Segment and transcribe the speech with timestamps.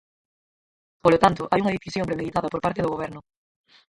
[1.03, 3.19] Polo tanto, hai unha decisión premeditada por parte do Goberno.